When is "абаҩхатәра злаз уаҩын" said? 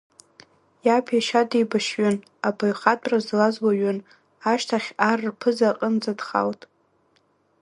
2.47-3.99